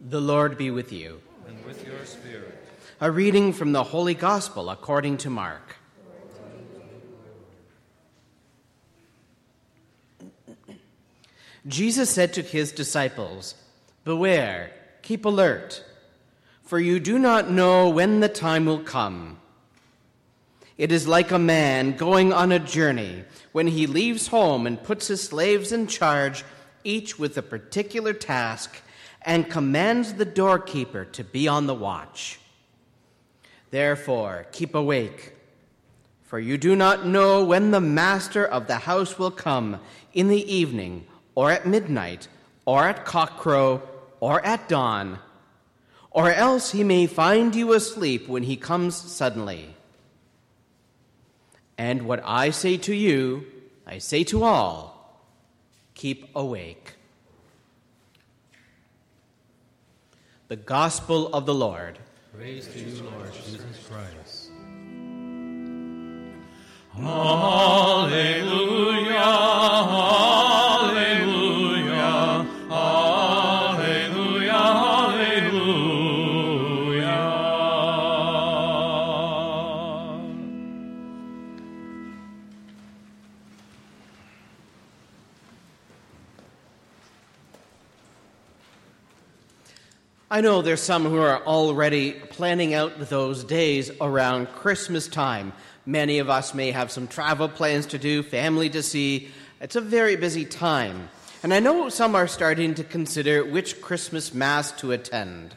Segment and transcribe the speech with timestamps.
[0.00, 1.20] The Lord be with you.
[1.46, 2.58] And with your spirit.
[3.00, 5.76] A reading from the Holy Gospel according to Mark.
[11.66, 13.54] Jesus said to his disciples,
[14.04, 14.70] Beware,
[15.00, 15.82] keep alert,
[16.62, 19.38] for you do not know when the time will come.
[20.76, 25.06] It is like a man going on a journey when he leaves home and puts
[25.06, 26.44] his slaves in charge,
[26.82, 28.82] each with a particular task,
[29.24, 32.38] and commands the doorkeeper to be on the watch.
[33.70, 35.34] Therefore, keep awake,
[36.22, 39.80] for you do not know when the master of the house will come
[40.12, 42.28] in the evening or at midnight,
[42.64, 43.82] or at cockcrow,
[44.20, 45.18] or at dawn,
[46.10, 49.74] or else he may find you asleep when he comes suddenly.
[51.76, 53.46] And what I say to you,
[53.86, 54.94] I say to all
[55.94, 56.94] keep awake.
[60.54, 61.98] The Gospel of the Lord.
[62.32, 64.52] Praise to you, Lord Jesus Christ.
[66.94, 68.93] Hallelujah.
[90.34, 95.52] I know there's some who are already planning out those days around Christmas time.
[95.86, 99.28] Many of us may have some travel plans to do, family to see.
[99.60, 101.08] It's a very busy time.
[101.44, 105.54] And I know some are starting to consider which Christmas Mass to attend.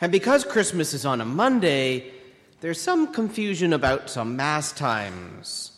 [0.00, 2.10] And because Christmas is on a Monday,
[2.62, 5.70] there's some confusion about some Mass times.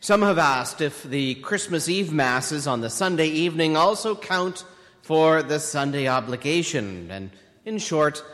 [0.00, 4.64] Some have asked if the Christmas Eve Masses on the Sunday evening also count
[5.04, 7.30] for the Sunday obligation, and
[7.66, 8.24] in short,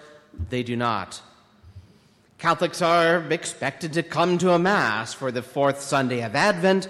[0.50, 1.20] they do not.
[2.38, 6.86] Catholics are expected to come to a Mass for the fourth Sunday of Advent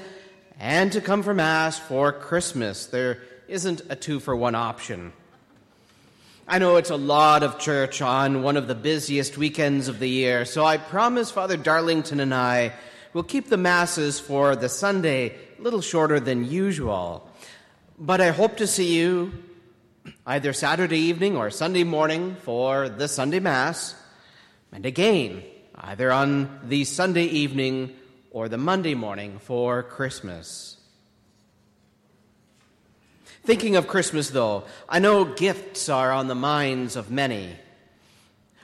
[0.58, 2.86] and to come for Mass for Christmas.
[2.86, 5.14] There isn't a two for one option.
[6.46, 10.10] I know it's a lot of church on one of the busiest weekends of the
[10.10, 12.74] year, so I promise Father Darlington and I
[13.14, 17.26] will keep the Masses for the Sunday a little shorter than usual.
[17.98, 19.32] But I hope to see you
[20.26, 23.94] either Saturday evening or Sunday morning for the Sunday Mass,
[24.72, 25.42] and again,
[25.74, 27.96] either on the Sunday evening
[28.30, 30.76] or the Monday morning for Christmas.
[33.42, 37.56] Thinking of Christmas, though, I know gifts are on the minds of many.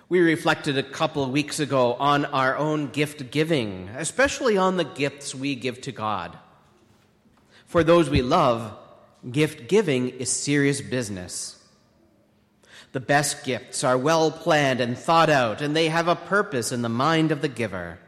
[0.09, 4.85] We reflected a couple of weeks ago on our own gift giving, especially on the
[4.85, 6.39] gifts we give to God.
[7.65, 8.77] For those we love,
[9.31, 11.63] Gift giving is serious business.
[12.93, 16.83] The best gifts are well planned and thought out, and they have a purpose in
[16.83, 17.99] the mind of the giver.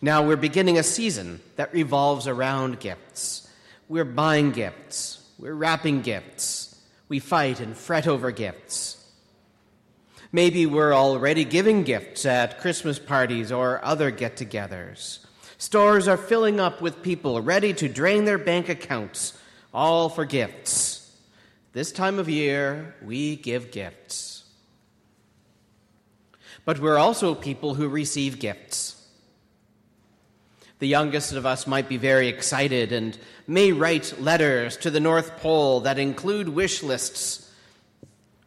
[0.00, 3.48] Now we're beginning a season that revolves around gifts.
[3.88, 9.04] We're buying gifts, we're wrapping gifts, we fight and fret over gifts.
[10.32, 15.18] Maybe we're already giving gifts at Christmas parties or other get togethers.
[15.62, 19.38] Stores are filling up with people ready to drain their bank accounts,
[19.72, 21.08] all for gifts.
[21.72, 24.42] This time of year, we give gifts.
[26.64, 29.06] But we're also people who receive gifts.
[30.80, 35.36] The youngest of us might be very excited and may write letters to the North
[35.36, 37.48] Pole that include wish lists,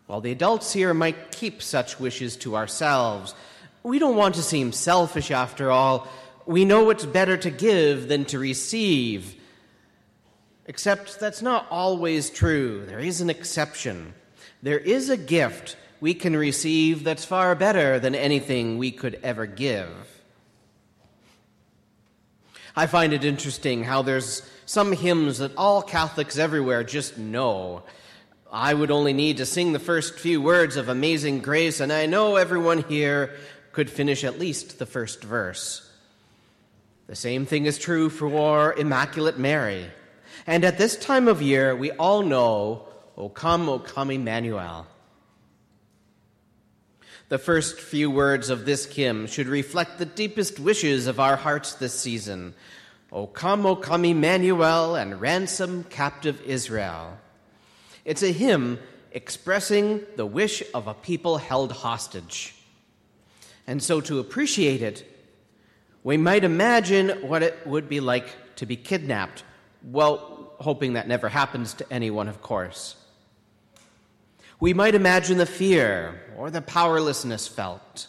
[0.08, 3.34] while the adults here might keep such wishes to ourselves.
[3.84, 6.09] We don't want to seem selfish after all
[6.45, 9.35] we know it's better to give than to receive.
[10.67, 12.85] Except that's not always true.
[12.85, 14.13] There is an exception.
[14.63, 19.45] There is a gift we can receive that's far better than anything we could ever
[19.45, 19.89] give.
[22.75, 27.84] I find it interesting how there's some hymns that all Catholics everywhere just know.
[28.51, 32.05] I would only need to sing the first few words of Amazing Grace, and I
[32.05, 33.35] know everyone here
[33.72, 35.90] could finish at least the first verse.
[37.07, 39.91] The same thing is true for Immaculate Mary.
[40.47, 44.87] And at this time of year, we all know, O come, O come, Emmanuel.
[47.29, 51.73] The first few words of this hymn should reflect the deepest wishes of our hearts
[51.73, 52.55] this season.
[53.11, 57.19] O come, O come, Emmanuel, and ransom captive Israel.
[58.03, 58.79] It's a hymn
[59.11, 62.55] expressing the wish of a people held hostage.
[63.67, 65.15] And so to appreciate it,
[66.05, 69.43] we might imagine what it would be like to be kidnapped.
[69.84, 72.96] Well, hoping that never happens to anyone, of course.
[74.59, 78.05] We might imagine the fear or the powerlessness felt.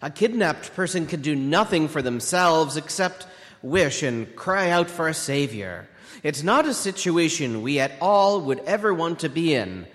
[0.00, 3.26] A kidnapped person can do nothing for themselves except
[3.60, 5.86] wish and cry out for a Savior.
[6.22, 9.86] It's not a situation we at all would ever want to be in,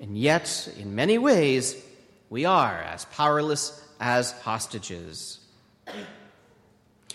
[0.00, 1.80] and yet, in many ways,
[2.28, 5.38] we are as powerless as hostages.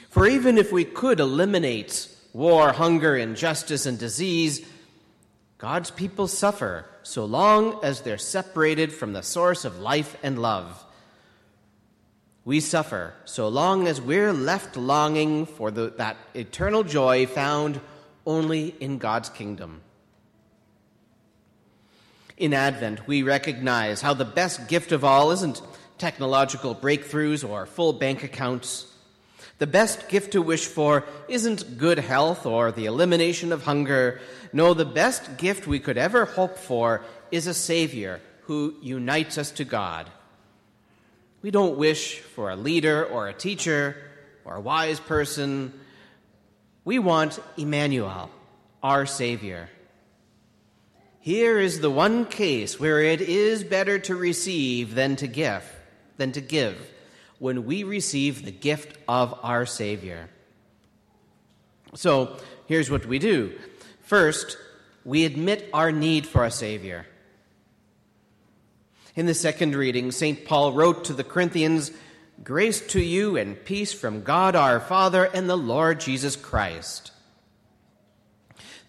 [0.10, 4.66] For even if we could eliminate war, hunger, injustice, and disease,
[5.60, 10.86] God's people suffer so long as they're separated from the source of life and love.
[12.46, 17.80] We suffer so long as we're left longing for the, that eternal joy found
[18.26, 19.82] only in God's kingdom.
[22.38, 25.62] In Advent, we recognize how the best gift of all isn't
[25.98, 28.88] technological breakthroughs or full bank accounts.
[29.57, 34.21] The best gift to wish for isn't good health or the elimination of hunger.
[34.53, 39.51] No, the best gift we could ever hope for is a Savior who unites us
[39.51, 40.09] to God.
[41.41, 43.95] We don't wish for a leader or a teacher
[44.45, 45.74] or a wise person.
[46.83, 48.30] We want Emmanuel,
[48.81, 49.69] our Savior.
[51.19, 55.63] Here is the one case where it is better to receive than to give,
[56.18, 56.75] than to give
[57.39, 60.30] when we receive the gift of our Savior.
[61.95, 62.38] So,
[62.68, 63.57] here's what we do.
[64.01, 64.57] First,
[65.03, 67.07] we admit our need for a Savior.
[69.15, 70.45] In the second reading, St.
[70.45, 71.91] Paul wrote to the Corinthians,
[72.44, 77.12] Grace to you and peace from God our Father and the Lord Jesus Christ.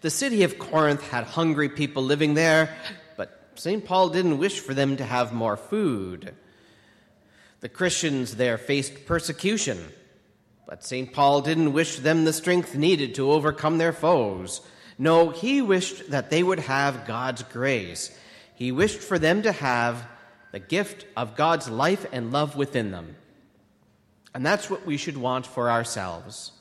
[0.01, 2.75] The city of Corinth had hungry people living there,
[3.17, 3.83] but St.
[3.83, 6.33] Paul didn't wish for them to have more food.
[7.61, 9.79] The Christians there faced persecution,
[10.67, 11.13] but St.
[11.13, 14.61] Paul didn't wish them the strength needed to overcome their foes.
[14.97, 18.15] No, he wished that they would have God's grace.
[18.55, 20.05] He wished for them to have
[20.51, 23.15] the gift of God's life and love within them.
[24.33, 26.51] And that's what we should want for ourselves.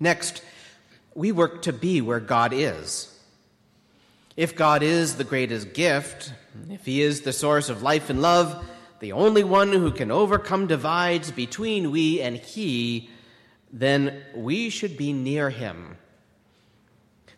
[0.00, 0.42] Next,
[1.14, 3.14] we work to be where God is.
[4.36, 6.32] If God is the greatest gift,
[6.70, 8.64] if He is the source of life and love,
[9.00, 13.10] the only one who can overcome divides between we and He,
[13.72, 15.96] then we should be near Him.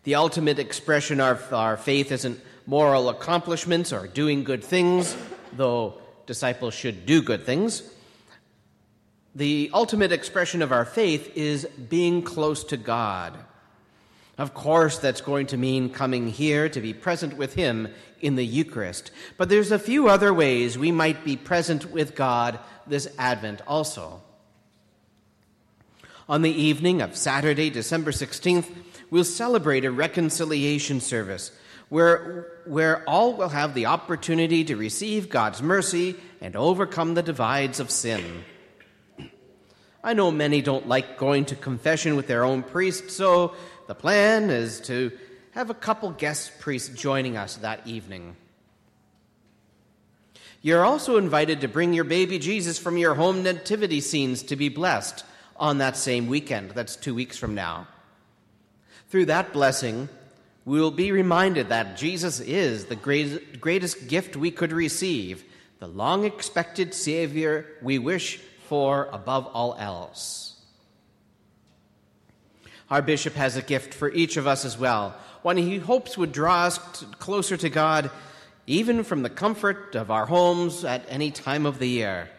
[0.03, 5.15] The ultimate expression of our faith isn't moral accomplishments or doing good things,
[5.53, 7.83] though disciples should do good things.
[9.35, 13.37] The ultimate expression of our faith is being close to God.
[14.41, 17.89] Of course, that's going to mean coming here to be present with Him
[18.21, 19.11] in the Eucharist.
[19.37, 22.57] But there's a few other ways we might be present with God
[22.87, 24.23] this Advent also.
[26.27, 28.65] On the evening of Saturday, December 16th,
[29.11, 31.51] we'll celebrate a reconciliation service
[31.89, 37.79] where, where all will have the opportunity to receive God's mercy and overcome the divides
[37.79, 38.43] of sin.
[40.03, 43.53] I know many don't like going to confession with their own priest, so
[43.91, 45.11] the plan is to
[45.51, 48.37] have a couple guest priests joining us that evening.
[50.61, 54.69] You're also invited to bring your baby Jesus from your home nativity scenes to be
[54.69, 55.25] blessed
[55.57, 56.71] on that same weekend.
[56.71, 57.85] That's two weeks from now.
[59.09, 60.07] Through that blessing,
[60.63, 65.43] we will be reminded that Jesus is the greatest gift we could receive,
[65.79, 68.37] the long expected Savior we wish
[68.69, 70.50] for above all else.
[72.91, 76.33] Our bishop has a gift for each of us as well, one he hopes would
[76.33, 76.77] draw us
[77.19, 78.11] closer to God,
[78.67, 82.29] even from the comfort of our homes at any time of the year.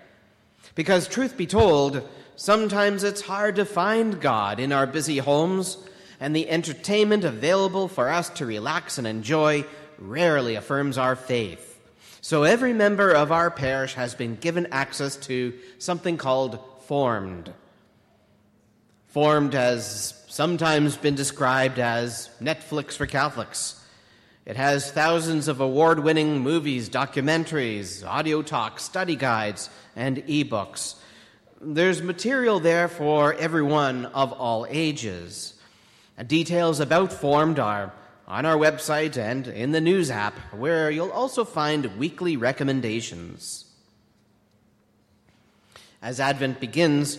[0.75, 2.07] Because, truth be told,
[2.37, 5.79] sometimes it's hard to find God in our busy homes,
[6.21, 9.65] and the entertainment available for us to relax and enjoy
[9.99, 11.81] rarely affirms our faith.
[12.21, 17.53] So, every member of our parish has been given access to something called Formed.
[19.13, 23.79] Formed has sometimes been described as Netflix for Catholics.
[24.47, 30.95] It has thousands of award winning movies, documentaries, audio talks, study guides, and ebooks.
[31.61, 35.61] There's material there for everyone of all ages.
[36.27, 37.93] Details about Formed are
[38.27, 43.67] on our website and in the news app, where you'll also find weekly recommendations.
[46.01, 47.19] As Advent begins,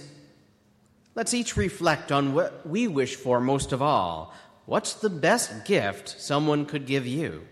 [1.16, 4.34] Let's each reflect on what we wish for most of all.
[4.66, 7.46] What's the best gift someone could give you?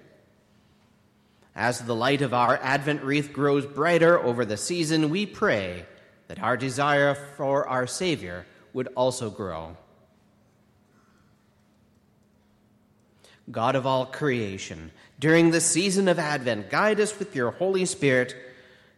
[1.56, 5.86] As the light of our Advent wreath grows brighter over the season, we pray
[6.28, 9.76] that our desire for our Savior would also grow.
[13.52, 18.34] God of all creation, during the season of Advent, guide us with your Holy Spirit,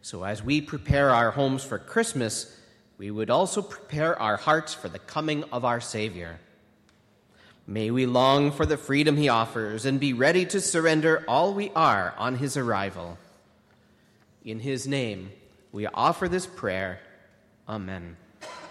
[0.00, 2.56] so as we prepare our homes for Christmas,
[2.98, 6.38] we would also prepare our hearts for the coming of our Savior.
[7.66, 11.70] May we long for the freedom he offers and be ready to surrender all we
[11.74, 13.18] are on his arrival.
[14.44, 15.32] In his name,
[15.72, 17.00] we offer this prayer.
[17.68, 18.16] Amen.